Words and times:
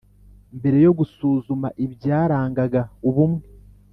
mbere 0.57 0.77
yo 0.85 0.91
gusuzuma 0.99 1.67
ibyarangaga 1.85 2.81
ubumwe 3.07 3.43